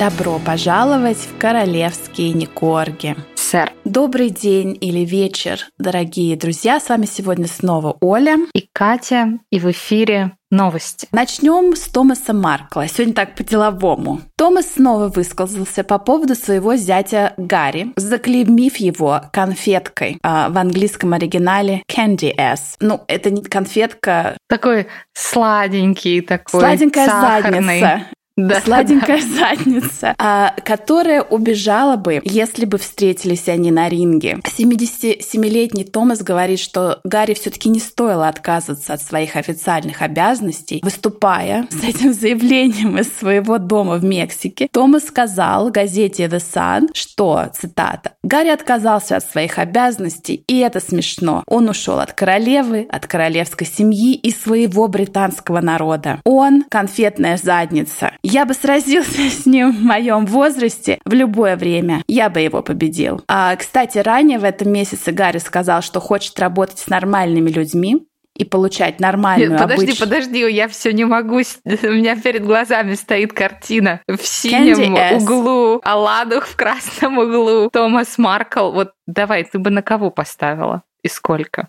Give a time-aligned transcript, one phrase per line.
[0.00, 3.14] Добро пожаловать в королевские Никорги.
[3.34, 3.70] Сэр.
[3.84, 6.80] Добрый день или вечер, дорогие друзья.
[6.80, 8.38] С вами сегодня снова Оля.
[8.54, 9.40] И Катя.
[9.50, 11.06] И в эфире новости.
[11.12, 12.88] Начнем с Томаса Маркла.
[12.88, 14.22] Сегодня так по-деловому.
[14.38, 20.16] Томас снова высказался по поводу своего зятя Гарри, заклеймив его конфеткой э,
[20.48, 22.76] в английском оригинале Candy S.
[22.80, 24.38] Ну, это не конфетка.
[24.48, 27.80] Такой сладенький, такой Сладенькая сахарный.
[27.80, 28.06] задница
[28.48, 29.56] да, сладенькая да.
[29.56, 34.38] задница, а, которая убежала бы, если бы встретились они на ринге.
[34.44, 41.84] 77-летний Томас говорит, что Гарри все-таки не стоило отказываться от своих официальных обязанностей, выступая с
[41.84, 44.68] этим заявлением из своего дома в Мексике.
[44.72, 51.42] Томас сказал газете The Sun, что, цитата, «Гарри отказался от своих обязанностей, и это смешно.
[51.46, 56.20] Он ушел от королевы, от королевской семьи и своего британского народа.
[56.24, 58.12] Он— конфетная задница.
[58.30, 62.04] Я бы сразился с ним в моем возрасте в любое время.
[62.06, 63.22] Я бы его победил.
[63.26, 68.06] А, кстати, ранее в этом месяце Гарри сказал, что хочет работать с нормальными людьми,
[68.36, 69.98] и получать нормальную Нет, подожди, обыч...
[69.98, 71.40] подожди, я все не могу.
[71.64, 78.70] У меня перед глазами стоит картина в синем углу, Аладух в красном углу, Томас Маркл.
[78.70, 81.68] Вот давай, ты бы на кого поставила и сколько?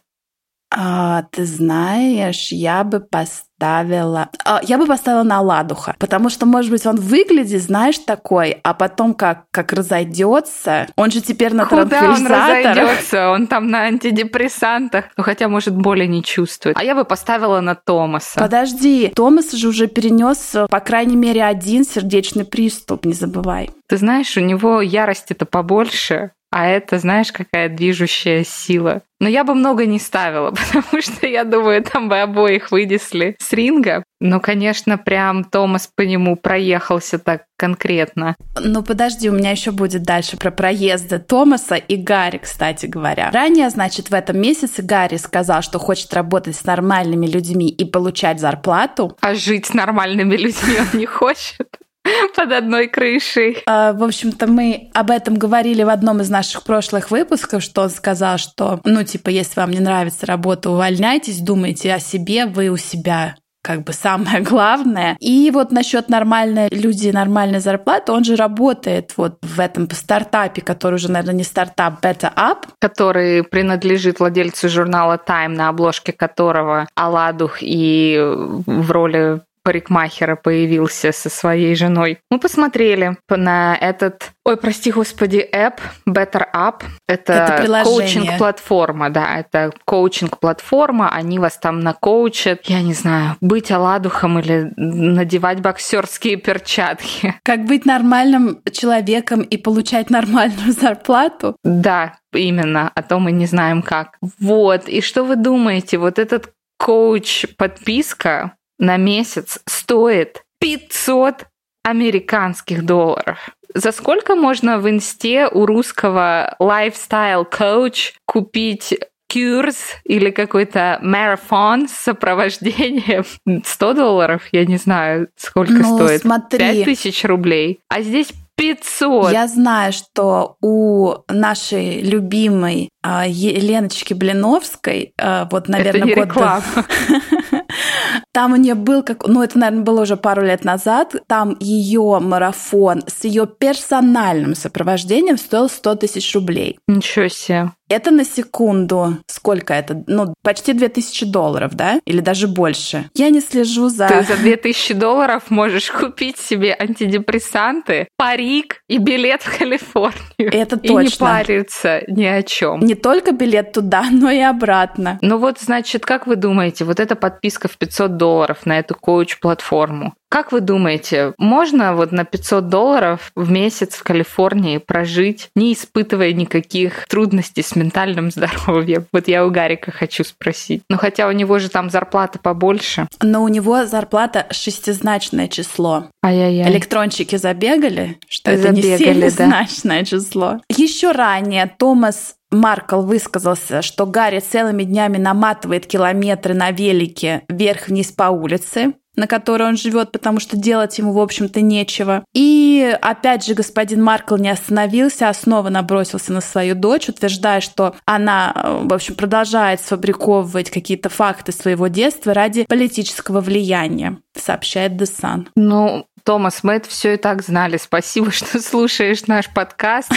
[0.73, 3.50] А, ты знаешь, я бы поставила...
[3.61, 8.73] А, я бы поставила на Ладуха, потому что, может быть, он выглядит, знаешь, такой, а
[8.73, 10.87] потом как, как разойдется.
[10.95, 13.29] Он же теперь на Куда он разойдется?
[13.29, 15.05] Он там на антидепрессантах.
[15.17, 16.77] Ну, хотя, может, боли не чувствует.
[16.77, 18.39] А я бы поставила на Томаса.
[18.39, 23.69] Подожди, Томас же уже перенес, по крайней мере, один сердечный приступ, не забывай.
[23.87, 29.01] Ты знаешь, у него ярости-то побольше, а это, знаешь, какая движущая сила.
[29.21, 33.53] Но я бы много не ставила, потому что, я думаю, там бы обоих вынесли с
[33.53, 34.03] ринга.
[34.19, 38.35] Но, конечно, прям Томас по нему проехался так конкретно.
[38.59, 43.31] Ну, подожди, у меня еще будет дальше про проезды Томаса и Гарри, кстати говоря.
[43.31, 48.39] Ранее, значит, в этом месяце Гарри сказал, что хочет работать с нормальными людьми и получать
[48.39, 49.17] зарплату.
[49.21, 51.80] А жить с нормальными людьми он не хочет.
[52.35, 53.57] под одной крышей.
[53.65, 57.89] А, в общем-то, мы об этом говорили в одном из наших прошлых выпусков, что он
[57.89, 62.77] сказал, что, ну, типа, если вам не нравится работа, увольняйтесь, думайте о себе, вы у
[62.77, 65.17] себя как бы самое главное.
[65.19, 70.95] И вот насчет нормальной люди, нормальной зарплаты, он же работает вот в этом стартапе, который
[70.95, 72.65] уже, наверное, не стартап, Better Up.
[72.79, 81.29] Который принадлежит владельцу журнала Time, на обложке которого Аладух и в роли парикмахера появился со
[81.29, 82.19] своей женой.
[82.29, 86.83] Мы посмотрели на этот, ой, прости господи, app Better Up.
[87.07, 91.09] Это, это коучинг-платформа, да, это коучинг-платформа.
[91.09, 97.35] Они вас там накоучат, я не знаю, быть оладухом или надевать боксерские перчатки.
[97.43, 101.55] Как быть нормальным человеком и получать нормальную зарплату?
[101.63, 104.17] Да, именно, а то мы не знаем как.
[104.39, 111.45] Вот, и что вы думаете, вот этот коуч-подписка, на месяц стоит 500
[111.83, 113.51] американских долларов.
[113.73, 118.99] За сколько можно в инсте у русского lifestyle coach купить
[119.31, 123.23] курс или какой-то марафон с сопровождением
[123.65, 126.21] 100 долларов, я не знаю, сколько ну, стоит.
[126.21, 126.59] Смотри.
[126.59, 127.79] 5 тысяч рублей.
[127.87, 129.31] А здесь 500.
[129.31, 136.25] Я знаю, что у нашей любимой а, Еленочки Блиновской, а, вот, наверное, Это не год
[136.27, 136.63] реклама.
[138.33, 142.19] Там у нее был, как, ну это, наверное, было уже пару лет назад, там ее
[142.21, 146.79] марафон с ее персональным сопровождением стоил 100 тысяч рублей.
[146.87, 147.71] Ничего себе.
[147.91, 149.17] Это на секунду.
[149.27, 150.01] Сколько это?
[150.07, 151.99] Ну, почти 2000 долларов, да?
[152.05, 153.09] Или даже больше.
[153.15, 154.07] Я не слежу за...
[154.07, 160.53] Ты за 2000 долларов можешь купить себе антидепрессанты, парик и билет в Калифорнию.
[160.53, 161.01] Это и точно.
[161.01, 162.79] не париться ни о чем.
[162.79, 165.19] Не только билет туда, но и обратно.
[165.21, 170.13] Ну вот, значит, как вы думаете, вот эта подписка в 500 долларов на эту коуч-платформу,
[170.31, 176.31] как вы думаете, можно вот на 500 долларов в месяц в Калифорнии прожить, не испытывая
[176.31, 179.05] никаких трудностей с ментальным здоровьем?
[179.11, 180.83] Вот я у Гарика хочу спросить.
[180.89, 183.09] Ну хотя у него же там зарплата побольше.
[183.21, 186.05] Но у него зарплата шестизначное число.
[186.23, 186.71] Ай-яй-яй.
[186.71, 189.29] Электрончики забегали, что Забегали, это не да.
[189.29, 190.61] семизначное число.
[190.69, 198.23] Еще ранее Томас Маркл высказался, что Гарри целыми днями наматывает километры на велике вверх-вниз по
[198.25, 202.23] улице, на которой он живет, потому что делать ему, в общем-то, нечего.
[202.33, 207.95] И опять же, господин Маркл не остановился, а снова набросился на свою дочь, утверждая, что
[208.05, 215.47] она, э, в общем, продолжает сфабриковывать какие-то факты своего детства ради политического влияния, сообщает The.
[215.55, 217.77] Ну, Томас, мы это все и так знали.
[217.77, 220.11] Спасибо, что слушаешь наш подкаст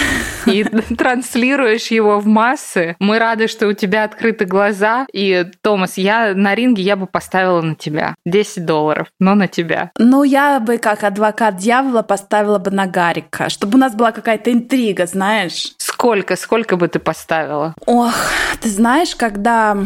[0.47, 0.65] и
[0.97, 2.97] транслируешь его в массы.
[2.99, 5.07] Мы рады, что у тебя открыты глаза.
[5.13, 9.91] И, Томас, я на ринге я бы поставила на тебя 10 долларов, но на тебя.
[9.99, 14.53] Ну, я бы как адвокат дьявола поставила бы на Гарика, чтобы у нас была какая-то
[14.53, 15.75] интрига, знаешь.
[15.79, 16.37] Сколько?
[16.37, 17.75] Сколько бы ты поставила?
[17.87, 18.15] Ох,
[18.61, 19.77] ты знаешь, когда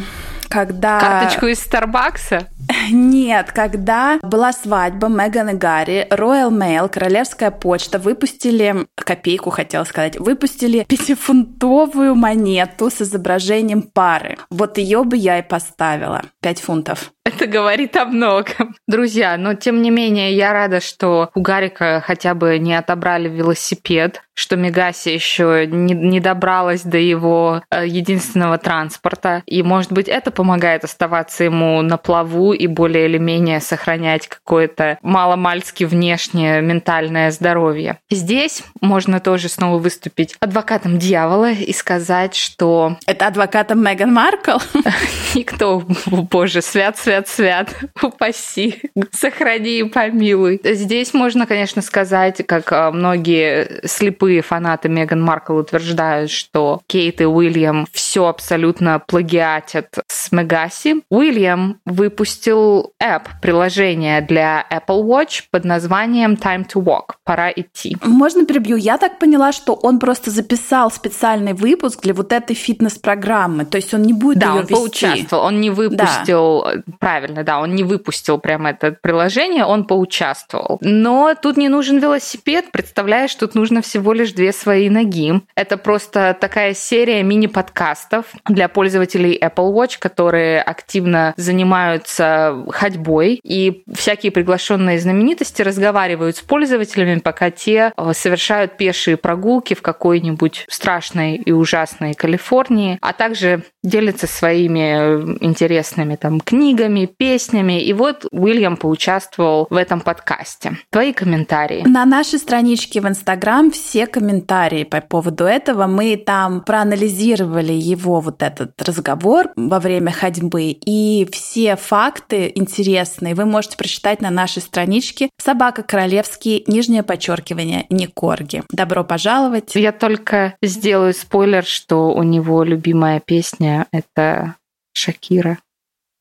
[0.48, 1.00] когда...
[1.00, 2.48] Карточку из Старбакса?
[2.90, 10.18] Нет, когда была свадьба Меган и Гарри, Royal Mail, Королевская почта выпустили, копейку хотела сказать,
[10.18, 14.36] выпустили пятифунтовую монету с изображением пары.
[14.50, 16.22] Вот ее бы я и поставила.
[16.42, 17.12] Пять фунтов.
[17.24, 18.74] Это говорит о многом.
[18.86, 24.22] Друзья, но тем не менее, я рада, что у Гарика хотя бы не отобрали велосипед,
[24.38, 29.42] что Мегаси еще не, не добралась до его э, единственного транспорта.
[29.46, 34.98] И, может быть, это помогает оставаться ему на плаву и более или менее сохранять какое-то
[35.02, 37.98] маломальски внешнее ментальное здоровье.
[38.10, 42.96] Здесь можно тоже снова выступить адвокатом дьявола и сказать, что...
[43.06, 44.58] Это адвокатом Меган Маркл?
[45.34, 50.60] Никто, боже, свят-свят свят, упаси, сохрани и помилуй.
[50.62, 57.26] Здесь можно, конечно, сказать, как а, многие слепые фанаты Меган Маркл утверждают, что Кейт и
[57.26, 61.02] Уильям все абсолютно плагиатят с Мегаси.
[61.10, 67.14] Уильям выпустил app, приложение для Apple Watch под названием Time to Walk.
[67.24, 67.96] Пора идти.
[68.02, 68.76] Можно перебью?
[68.76, 73.64] Я так поняла, что он просто записал специальный выпуск для вот этой фитнес-программы.
[73.64, 74.74] То есть он не будет да, он вести.
[74.74, 75.44] поучаствовал.
[75.44, 76.82] Он не выпустил, да.
[76.98, 80.78] правильно, да, он не выпустил прямо это приложение, он поучаствовал.
[80.80, 85.40] Но тут не нужен велосипед, представляешь, тут нужно всего лишь две свои ноги.
[85.54, 94.32] Это просто такая серия мини-подкастов для пользователей Apple Watch, которые активно занимаются ходьбой, и всякие
[94.32, 101.52] приглашенные знаменитости разговаривают с пользователями, пока те э, совершают пешие прогулки в какой-нибудь страшной и
[101.52, 107.80] ужасной Калифорнии, а также делятся своими интересными там книгами, песнями.
[107.82, 110.76] И вот Уильям поучаствовал в этом подкасте.
[110.90, 111.84] Твои комментарии?
[111.86, 115.86] На нашей страничке в Инстаграм все комментарии по поводу этого.
[115.86, 120.70] Мы там проанализировали его вот этот разговор во время ходьбы.
[120.84, 128.06] И все факты интересные вы можете прочитать на нашей страничке «Собака Королевский», нижнее подчеркивание, не
[128.06, 128.62] корги.
[128.70, 129.74] Добро пожаловать.
[129.74, 134.56] Я только сделаю спойлер, что у него любимая песня— это
[134.92, 135.58] Шакира.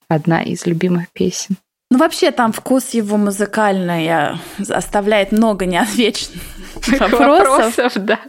[0.10, 1.58] Одна из любимых песен.
[1.90, 4.10] Ну, вообще, там вкус его музыкальный
[4.70, 6.42] оставляет много неотвеченных
[7.00, 7.78] вопросов.
[7.78, 8.20] вопросов да.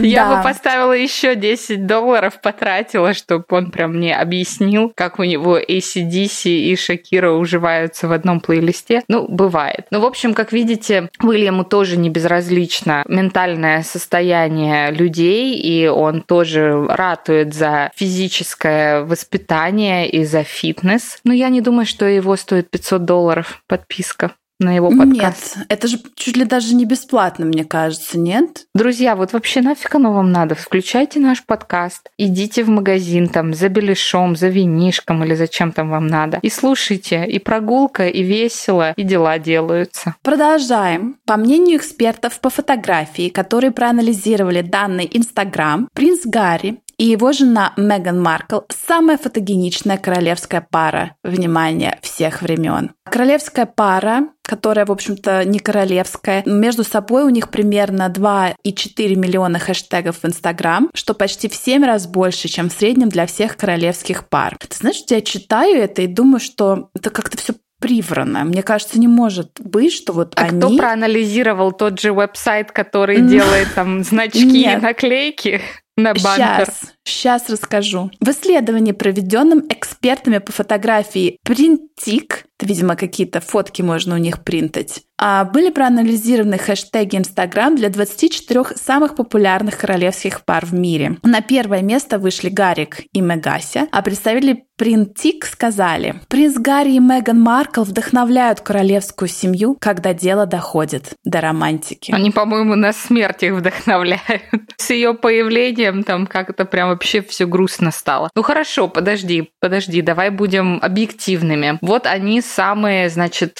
[0.00, 5.58] Я бы поставила еще 10 долларов, потратила, чтобы он прям мне объяснил, как у него
[5.58, 9.02] ACDC и Шакира уживаются в одном плейлисте.
[9.08, 9.86] Ну, бывает.
[9.90, 16.86] Ну, в общем, как видите, Уильяму тоже не безразлично ментальное состояние людей, и он тоже
[16.88, 21.18] ратует за физическое воспитание и за фитнес.
[21.24, 25.56] Но я не думаю, что его стоит 500 долларов подписка на его подкаст.
[25.56, 28.66] Нет, это же чуть ли даже не бесплатно, мне кажется, нет?
[28.74, 30.54] Друзья, вот вообще нафиг оно вам надо?
[30.54, 36.06] Включайте наш подкаст, идите в магазин там за беляшом, за винишком или зачем там вам
[36.06, 36.38] надо.
[36.42, 40.16] И слушайте, и прогулка, и весело, и дела делаются.
[40.22, 41.16] Продолжаем.
[41.24, 48.20] По мнению экспертов по фотографии, которые проанализировали данный Инстаграм, принц Гарри и его жена Меган
[48.20, 52.90] Маркл– самая фотогеничная королевская пара, внимание, всех времен.
[53.04, 60.18] Королевская пара, которая, в общем-то, не королевская, между собой у них примерно 2,4 миллиона хэштегов
[60.22, 64.56] в Инстаграм, что почти в 7 раз больше, чем в среднем для всех королевских пар.
[64.58, 68.44] Ты знаешь, я читаю это и думаю, что это как-то все приврано.
[68.44, 70.58] Мне кажется, не может быть, что вот а они...
[70.58, 75.60] кто проанализировал тот же веб-сайт, который делает там значки и наклейки?
[75.98, 76.14] На.
[76.14, 78.10] Сейчас, сейчас расскажу.
[78.20, 85.02] В исследовании, проведенном экспертами по фотографии Printic, это, видимо, какие-то фотки можно у них принтать,
[85.18, 91.18] были проанализированы хэштеги Инстаграм для 24 самых популярных королевских пар в мире.
[91.22, 97.40] На первое место вышли Гарик и Мегася, а представители Принтик сказали, принц Гарри и Меган
[97.40, 102.12] Маркл вдохновляют королевскую семью, когда дело доходит до романтики.
[102.12, 104.44] Они, по-моему, на смерть их вдохновляют.
[104.76, 108.30] С ее появлением там как-то прям вообще все грустно стало.
[108.36, 111.78] Ну хорошо, подожди, подожди, давай будем объективными.
[111.80, 113.58] Вот они самые, значит,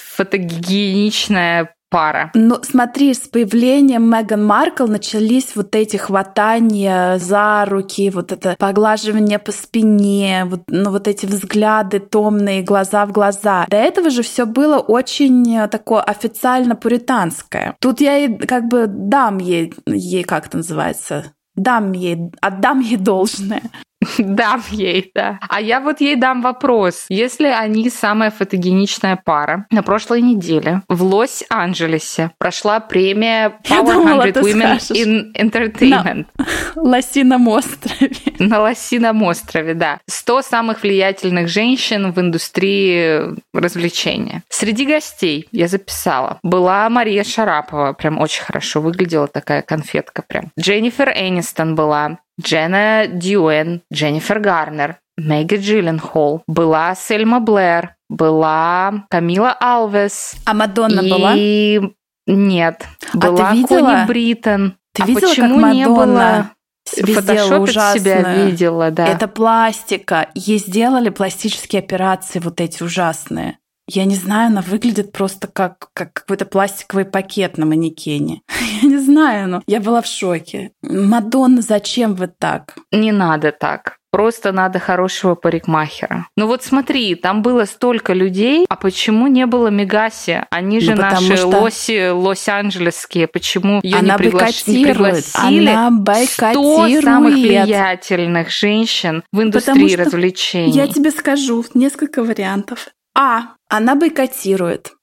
[1.49, 2.29] фотогеничная пара.
[2.35, 9.39] Ну, смотри, с появлением Меган Маркл начались вот эти хватания за руки, вот это поглаживание
[9.39, 13.65] по спине, вот, ну, вот эти взгляды томные, глаза в глаза.
[13.69, 17.75] До этого же все было очень такое официально пуританское.
[17.81, 22.97] Тут я и как бы дам ей, ей как это называется, дам ей, отдам ей
[22.97, 23.63] должное.
[24.17, 25.39] Дам ей, да.
[25.47, 27.05] А я вот ей дам вопрос.
[27.09, 34.39] Если они самая фотогеничная пара, на прошлой неделе в Лос-Анджелесе прошла премия Power думала, 100
[34.39, 35.05] Women скажешь.
[35.05, 36.25] in Entertainment.
[36.37, 36.43] На
[36.75, 38.11] Лосином острове.
[38.39, 39.99] На Лосином острове, да.
[40.07, 44.43] 100 самых влиятельных женщин в индустрии развлечения.
[44.49, 46.39] Среди гостей я записала.
[46.43, 50.51] Была Мария Шарапова, прям очень хорошо выглядела такая конфетка прям.
[50.57, 60.35] Дженнифер Энистон была, Дженна Дьюэн, Дженнифер Гарнер, Мэгги Джилленхол, была Сельма Блэр, была Камила Алвес.
[60.45, 61.09] А Мадонна и...
[61.09, 61.93] была?
[62.27, 62.85] Нет.
[63.13, 63.89] Была а ты видела?
[63.89, 64.75] Кони Бриттон.
[64.93, 66.51] Ты а видела, почему как не было?
[66.85, 69.07] Фотошопить себя видела, да.
[69.07, 70.29] Это пластика.
[70.33, 73.58] Ей сделали пластические операции вот эти ужасные.
[73.91, 78.41] Я не знаю, она выглядит просто как, как какой-то пластиковый пакет на манекене.
[78.81, 80.71] Я не знаю, но я была в шоке.
[80.81, 82.75] Мадонна, зачем вы так?
[82.91, 83.97] Не надо так.
[84.11, 86.27] Просто надо хорошего парикмахера.
[86.35, 90.45] Ну вот смотри, там было столько людей, а почему не было Мегаси?
[90.49, 91.47] Они же ну, наши что...
[91.47, 93.27] лоси лос-анджелесские.
[93.27, 94.47] Почему ее не, пригла...
[94.65, 95.69] не пригласили?
[95.69, 97.01] Она бойкотирует.
[97.01, 100.71] 100 самых влиятельных женщин в индустрии развлечений.
[100.71, 102.87] Я тебе скажу несколько вариантов.
[103.19, 103.55] А.
[103.67, 104.93] Она бойкотирует.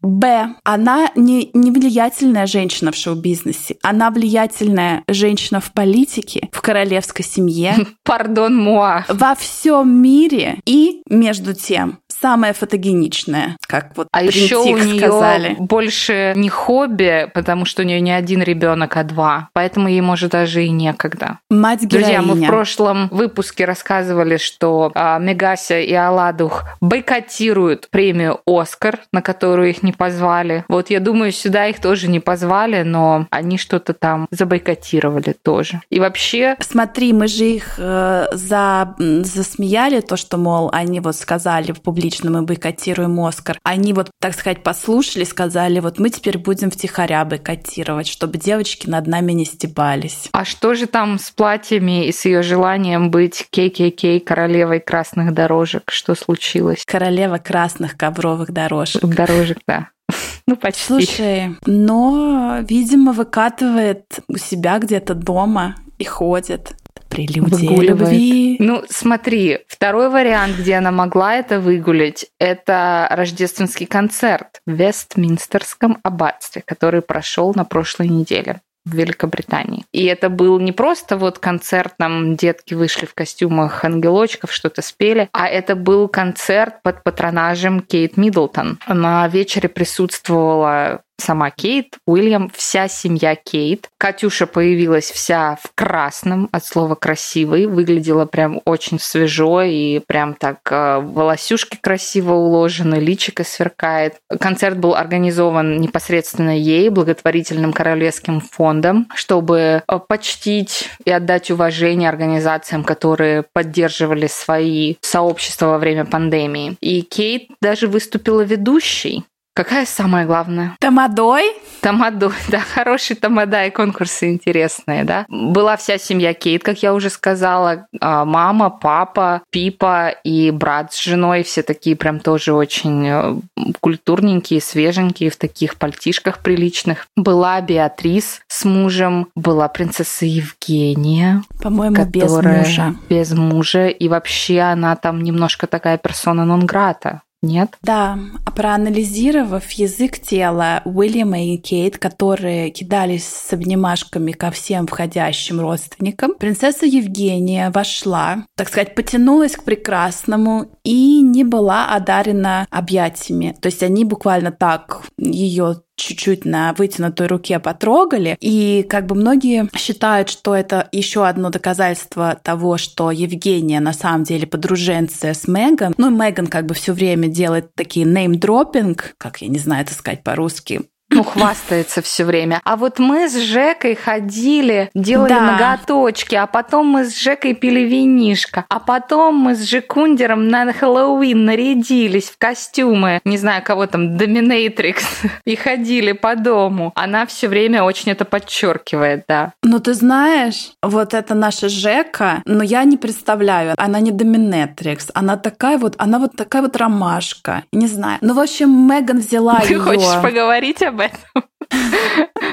[0.00, 0.54] Б.
[0.64, 3.76] Она не, не влиятельная женщина в шоу-бизнесе.
[3.82, 7.74] Она влиятельная женщина в политике, в королевской семье.
[8.04, 9.04] Пардон, муа.
[9.08, 10.58] Во всем мире.
[10.64, 15.54] И, между тем, самая фотогеничная, как вот а еще у нее сказали.
[15.60, 20.32] больше не хобби, потому что у нее не один ребенок, а два, поэтому ей может
[20.32, 21.38] даже и некогда.
[21.50, 22.18] Мать героиня.
[22.18, 29.22] Друзья, мы в прошлом выпуске рассказывали, что а, Мегася и Аладух бойкотируют премию Оскар, на
[29.22, 30.64] которую их не позвали.
[30.66, 35.80] Вот я думаю, сюда их тоже не позвали, но они что-то там забойкотировали тоже.
[35.90, 36.56] И вообще...
[36.58, 42.15] Смотри, мы же их э, за, засмеяли, то, что, мол, они вот сказали в публичном
[42.16, 43.58] публично мы бойкотируем Оскар.
[43.62, 49.06] Они вот, так сказать, послушали, сказали, вот мы теперь будем втихаря бойкотировать, чтобы девочки над
[49.06, 50.28] нами не стебались.
[50.32, 55.90] А что же там с платьями и с ее желанием быть ККК, королевой красных дорожек?
[55.90, 56.84] Что случилось?
[56.86, 59.04] Королева красных ковровых дорожек.
[59.04, 59.88] Дорожек, да.
[60.48, 60.84] Ну, почти.
[60.86, 66.76] Слушай, но, видимо, выкатывает у себя где-то дома и ходит
[67.16, 68.56] прелюдия любви.
[68.58, 76.62] Ну, смотри, второй вариант, где она могла это выгулить, это рождественский концерт в Вестминстерском аббатстве,
[76.64, 79.84] который прошел на прошлой неделе в Великобритании.
[79.92, 85.28] И это был не просто вот концерт, там детки вышли в костюмах ангелочков, что-то спели,
[85.32, 88.78] а это был концерт под патронажем Кейт Миддлтон.
[88.86, 93.88] На вечере присутствовала сама Кейт, Уильям, вся семья Кейт.
[93.98, 100.58] Катюша появилась вся в красном, от слова красивый, выглядела прям очень свежо и прям так
[100.70, 104.16] э, волосюшки красиво уложены, личико сверкает.
[104.40, 112.84] Концерт был организован непосредственно ей, благотворительным королевским фондом, чтобы э, почтить и отдать уважение организациям,
[112.84, 116.76] которые поддерживали свои сообщества во время пандемии.
[116.80, 119.24] И Кейт даже выступила ведущей
[119.56, 120.76] Какая самая главная?
[120.80, 121.44] Тамадой?
[121.80, 125.24] Тамадой, да, хороший тамада и конкурсы интересные, да.
[125.30, 131.02] Была вся семья Кейт, как я уже сказала, а, мама, папа, Пипа и брат с
[131.02, 133.36] женой, все такие прям тоже очень э,
[133.80, 137.06] культурненькие, свеженькие, в таких пальтишках приличных.
[137.16, 141.42] Была Беатрис с мужем, была принцесса Евгения.
[141.62, 142.94] По-моему, без мужа.
[143.08, 147.22] Без мужа, и вообще она там немножко такая персона нон-грата.
[147.46, 147.78] Нет?
[147.82, 155.60] Да, а проанализировав язык тела Уильяма и Кейт, которые кидались с обнимашками ко всем входящим
[155.60, 163.56] родственникам, принцесса Евгения вошла, так сказать, потянулась к прекрасному и не была одарена объятиями.
[163.60, 168.36] То есть они буквально так ее чуть-чуть на вытянутой руке потрогали.
[168.40, 174.24] И как бы многие считают, что это еще одно доказательство того, что Евгения на самом
[174.24, 175.94] деле подруженция с Меган.
[175.96, 180.22] Ну, Меган как бы все время делает такие name-dropping, как я не знаю это сказать
[180.22, 180.82] по-русски,
[181.16, 182.60] ну, хвастается все время.
[182.64, 185.40] А вот мы с Жекой ходили, делали да.
[185.40, 191.44] ноготочки, а потом мы с Жекой пили винишко, а потом мы с Жекундером на Хэллоуин
[191.44, 195.04] нарядились в костюмы, не знаю, кого там, Доминатрикс,
[195.44, 196.92] и ходили по дому.
[196.94, 199.52] Она все время очень это подчеркивает, да.
[199.62, 205.36] Ну, ты знаешь, вот это наша Жека, но я не представляю, она не Доминатрикс, она
[205.36, 208.18] такая вот, она вот такая вот ромашка, не знаю.
[208.20, 209.78] Ну, в общем, Меган взяла ее.
[209.78, 211.05] Ты хочешь поговорить об этом?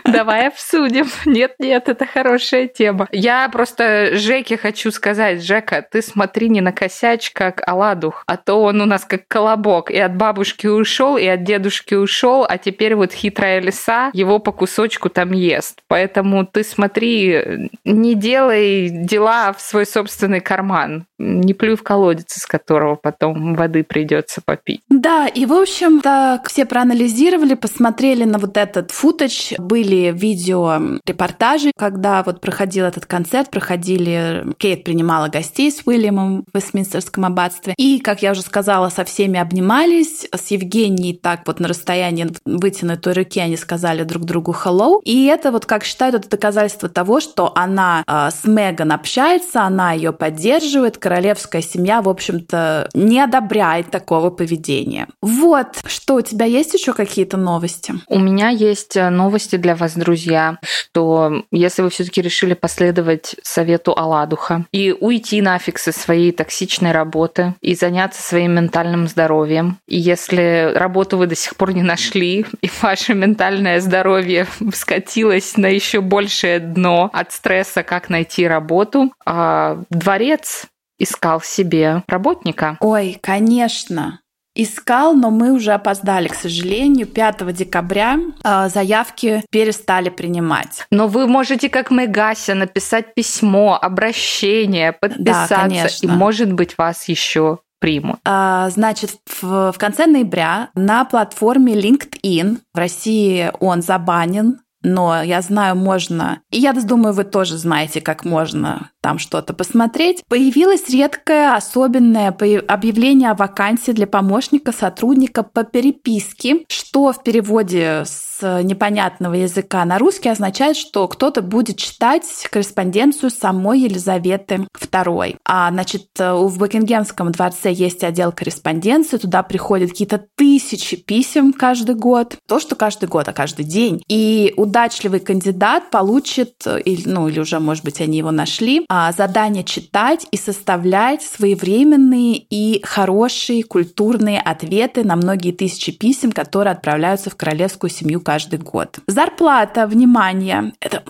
[0.05, 1.07] Давай обсудим.
[1.25, 3.07] Нет, нет, это хорошая тема.
[3.11, 8.81] Я просто Жеке хочу сказать, Жека, ты смотри не накосячь, как Аладух, а то он
[8.81, 9.89] у нас как колобок.
[9.89, 14.51] И от бабушки ушел, и от дедушки ушел, а теперь вот хитрая лиса его по
[14.51, 15.81] кусочку там ест.
[15.87, 21.05] Поэтому ты смотри, не делай дела в свой собственный карман.
[21.23, 24.81] Не плюй в колодец, из которого потом воды придется попить.
[24.89, 31.71] Да, и в общем так все проанализировали, посмотрели на вот этот футаж, были видео репортажи,
[31.77, 37.73] когда вот проходил этот концерт, проходили, Кейт принимала гостей с Уильямом в Вестминстерском аббатстве.
[37.77, 40.27] И, как я уже сказала, со всеми обнимались.
[40.33, 44.99] С Евгенией так вот на расстоянии вытянутой руки они сказали друг другу hello.
[45.03, 49.93] И это вот, как считают, это доказательство того, что она э, с Меган общается, она
[49.93, 55.07] ее поддерживает, королевская семья, в общем-то, не одобряет такого поведения.
[55.21, 57.93] Вот, что у тебя есть еще какие-то новости?
[58.07, 63.93] У меня есть э, новости для вас, друзья, что если вы все-таки решили последовать совету
[63.95, 70.71] Аладуха и уйти нафиг со своей токсичной работы и заняться своим ментальным здоровьем, и если
[70.73, 76.57] работу вы до сих пор не нашли, и ваше ментальное здоровье скатилось на еще большее
[76.59, 80.65] дно от стресса, как найти работу, а дворец
[80.99, 82.77] искал себе работника.
[82.79, 84.19] Ой, конечно.
[84.55, 87.07] Искал, но мы уже опоздали, к сожалению.
[87.07, 90.85] 5 декабря э, заявки перестали принимать.
[90.91, 96.05] Но вы можете, как Мегася, написать письмо, обращение, подписаться, да, конечно.
[96.05, 98.19] и, может быть, вас еще примут.
[98.23, 105.41] А, значит, в, в конце ноября на платформе LinkedIn в России он забанен но я
[105.41, 110.23] знаю, можно, и я думаю, вы тоже знаете, как можно там что-то посмотреть.
[110.29, 118.61] Появилось редкое, особенное объявление о вакансии для помощника сотрудника по переписке, что в переводе с
[118.63, 125.37] непонятного языка на русский означает, что кто-то будет читать корреспонденцию самой Елизаветы II.
[125.45, 132.37] А, значит, в Букингемском дворце есть отдел корреспонденции, туда приходят какие-то тысячи писем каждый год.
[132.47, 134.01] То, что каждый год, а каждый день.
[134.07, 139.63] И удачливый кандидат получит, или, ну или уже, может быть, они его нашли, а, задание
[139.63, 147.35] читать и составлять своевременные и хорошие культурные ответы на многие тысячи писем, которые отправляются в
[147.35, 148.97] королевскую семью каждый год.
[149.05, 151.03] Зарплата, внимание, это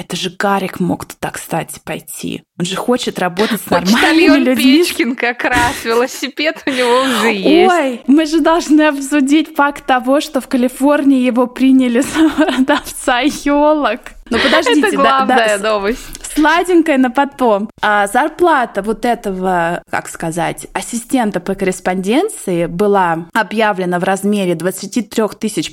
[0.00, 2.42] это же Гарик мог туда, кстати, пойти.
[2.58, 4.78] Он же хочет работать с нормальными людьми.
[4.78, 7.70] Печкин как раз, велосипед у него уже есть.
[7.70, 14.00] Ой, мы же должны обсудить факт того, что в Калифорнии его приняли за продавца елок.
[14.30, 16.19] Ну подождите, Это главная да, новость.
[16.34, 17.70] Сладенькая на потом.
[17.82, 25.24] А зарплата вот этого, как сказать, ассистента по корреспонденции была объявлена в размере 23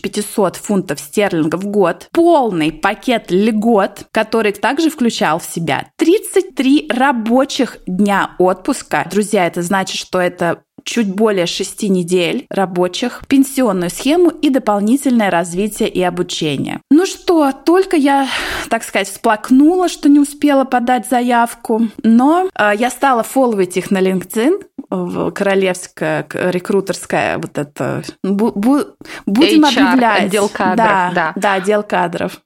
[0.02, 2.08] 500 фунтов стерлингов в год.
[2.12, 9.08] Полный пакет льгот, который также включал в себя 33 рабочих дня отпуска.
[9.10, 15.90] Друзья, это значит, что это чуть более шести недель рабочих, пенсионную схему и дополнительное развитие
[15.90, 16.80] и обучение.
[16.90, 18.28] Ну что, только я,
[18.70, 24.02] так сказать, всплакнула, что не успела подать заявку, но э, я стала фолловить их на
[24.02, 28.80] LinkedIn, королевская рекрутерская вот это бу, бу,
[29.26, 30.24] будем HR, объявлять.
[30.24, 31.34] отдел кадров да, да.
[31.36, 32.40] да отдел кадров.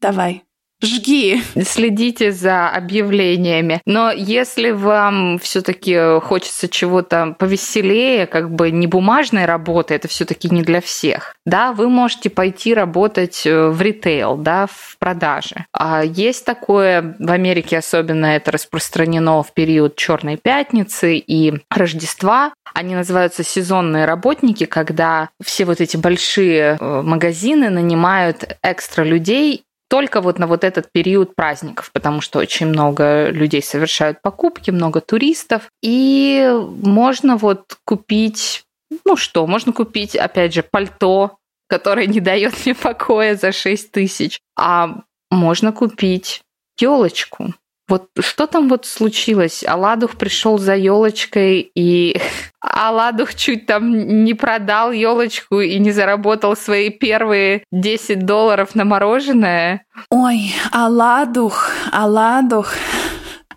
[0.00, 0.42] Давай
[0.82, 1.42] Жги.
[1.62, 3.80] Следите за объявлениями.
[3.86, 10.62] Но если вам все-таки хочется чего-то повеселее, как бы не бумажной работы, это все-таки не
[10.62, 11.36] для всех.
[11.46, 15.66] Да, вы можете пойти работать э, в ритейл, да, в продаже.
[15.72, 22.52] А есть такое в Америке особенно это распространено в период Черной пятницы и Рождества.
[22.74, 30.22] Они называются сезонные работники, когда все вот эти большие э, магазины нанимают экстра людей только
[30.22, 35.68] вот на вот этот период праздников, потому что очень много людей совершают покупки, много туристов,
[35.82, 36.50] и
[36.82, 38.64] можно вот купить,
[39.04, 41.36] ну что, можно купить, опять же, пальто,
[41.68, 46.40] которое не дает мне покоя за 6 тысяч, а можно купить
[46.80, 47.52] елочку.
[47.92, 49.62] Вот что там вот случилось?
[49.68, 52.18] Аладух пришел за елочкой, и
[52.62, 59.84] Аладух чуть там не продал елочку и не заработал свои первые 10 долларов на мороженое.
[60.08, 62.72] Ой, Аладух, Аладух.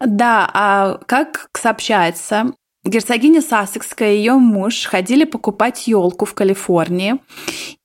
[0.02, 2.52] Да, а как сообщается,
[2.86, 7.15] Герцогиня Сассекская и ее муж ходили покупать елку в Калифорнии.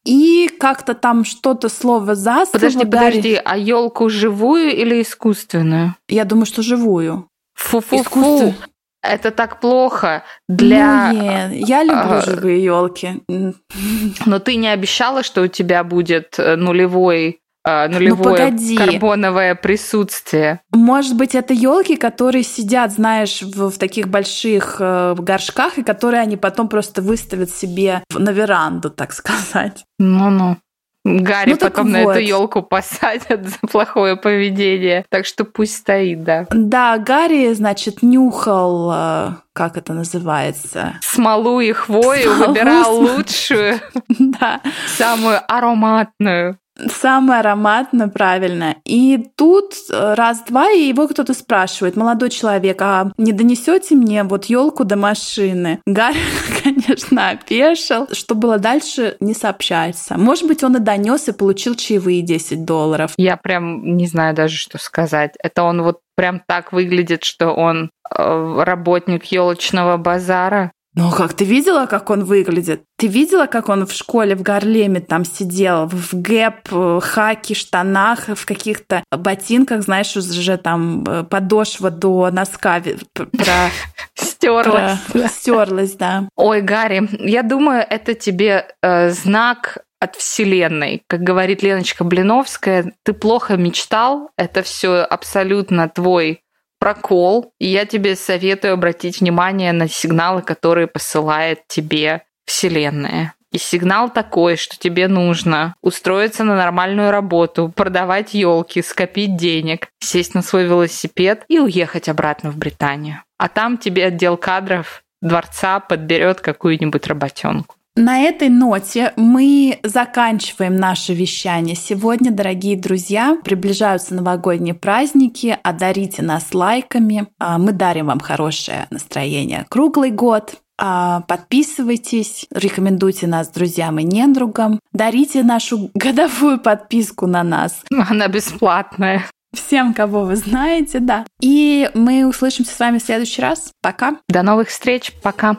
[0.05, 3.07] И как-то там что-то слово за Подожди, Гарри...
[3.09, 5.95] подожди, а елку живую или искусственную?
[6.09, 7.29] Я думаю, что живую.
[7.55, 8.55] Фу-фу-фу.
[9.03, 11.13] Это так плохо для...
[11.13, 12.23] Ну, нет, я люблю а...
[12.23, 13.23] живые елки.
[14.27, 20.61] Но ты не обещала, что у тебя будет э, нулевой а, нулевое ну, карбоновое присутствие.
[20.73, 26.23] Может быть, это елки, которые сидят, знаешь, в, в таких больших э, горшках, и которые
[26.23, 29.85] они потом просто выставят себе на веранду, так сказать.
[29.99, 30.57] Ну-ну.
[31.05, 32.11] Гарри ну, потом на вот.
[32.11, 35.07] эту елку посадят за плохое поведение.
[35.09, 36.47] Так что пусть стоит, да.
[36.51, 40.95] Да, Гарри, значит, нюхал, э, как это называется?
[41.01, 43.81] Смолу и хвою, Смолу, выбирал лучшую,
[44.19, 44.61] да.
[44.99, 46.59] самую ароматную.
[46.89, 48.77] Самое ароматное, правильно.
[48.85, 54.47] И тут э, раз-два, и его кто-то спрашивает, молодой человек, а не донесете мне вот
[54.47, 55.81] елку до машины?
[55.87, 56.19] Гарри,
[56.63, 58.09] конечно, опешил.
[58.13, 60.17] Что было дальше, не сообщается.
[60.17, 63.13] Может быть, он и донес и получил чаевые 10 долларов.
[63.17, 65.35] Я прям не знаю даже, что сказать.
[65.43, 70.73] Это он вот прям так выглядит, что он э, работник елочного базара.
[71.01, 72.83] Ну, как ты видела, как он выглядит?
[72.99, 78.29] Ты видела, как он в школе в Гарлеме там сидел в гэп, э, хаки, штанах,
[78.29, 82.83] в каких-то ботинках, знаешь, уже там э, подошва до носка
[83.15, 83.71] про...
[84.15, 84.99] Стерлась.
[85.29, 86.29] Стерлась, да.
[86.37, 91.03] Ой, Гарри, я думаю, это тебе э, знак от Вселенной.
[91.07, 96.43] Как говорит Леночка Блиновская, ты плохо мечтал, это все абсолютно твой
[96.81, 103.35] прокол, и я тебе советую обратить внимание на сигналы, которые посылает тебе Вселенная.
[103.53, 110.35] И сигнал такой, что тебе нужно устроиться на нормальную работу, продавать елки, скопить денег, сесть
[110.35, 113.23] на свой велосипед и уехать обратно в Британию.
[113.39, 117.77] А там тебе отдел кадров дворца подберет какую-нибудь работенку.
[118.01, 121.77] На этой ноте мы заканчиваем наше вещание.
[121.77, 125.59] Сегодня, дорогие друзья, приближаются новогодние праздники.
[125.63, 127.27] Одарите нас лайками.
[127.39, 130.55] А, мы дарим вам хорошее настроение круглый год.
[130.79, 134.81] А, подписывайтесь, рекомендуйте нас друзьям и недругам.
[134.95, 137.83] Дарите нашу годовую подписку на нас.
[138.09, 139.27] Она бесплатная.
[139.53, 141.27] Всем, кого вы знаете, да.
[141.43, 143.73] И мы услышимся с вами в следующий раз.
[143.83, 144.17] Пока.
[144.27, 145.13] До новых встреч.
[145.23, 145.59] Пока.